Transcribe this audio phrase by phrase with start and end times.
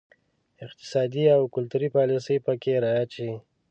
[0.65, 3.31] اقتصادي او کلتوري پالیسي پکې رعایت شي.